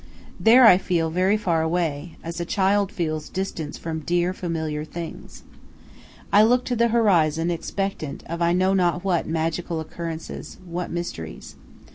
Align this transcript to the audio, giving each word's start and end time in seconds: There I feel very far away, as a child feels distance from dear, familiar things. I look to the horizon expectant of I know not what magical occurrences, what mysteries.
There 0.39 0.65
I 0.65 0.79
feel 0.79 1.11
very 1.11 1.37
far 1.37 1.61
away, 1.61 2.17
as 2.23 2.39
a 2.39 2.43
child 2.43 2.91
feels 2.91 3.29
distance 3.29 3.77
from 3.77 3.99
dear, 3.99 4.33
familiar 4.33 4.83
things. 4.83 5.43
I 6.33 6.41
look 6.41 6.65
to 6.65 6.75
the 6.75 6.87
horizon 6.87 7.51
expectant 7.51 8.23
of 8.25 8.41
I 8.41 8.51
know 8.51 8.73
not 8.73 9.03
what 9.03 9.27
magical 9.27 9.79
occurrences, 9.79 10.57
what 10.65 10.89
mysteries. 10.89 11.55